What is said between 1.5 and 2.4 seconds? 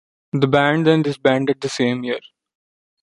the same year.